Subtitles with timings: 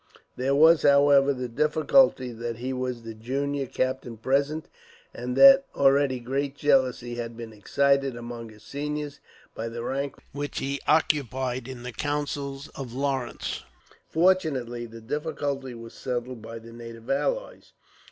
[0.35, 4.67] There was, however, the difficulty that he was the junior captain present;
[5.13, 9.19] and that already great jealousy had been excited, among his seniors,
[9.53, 13.63] by the rank which he occupied in the councils of Lawrence.
[14.09, 17.73] Fortunately, the difficulty was settled by the native allies.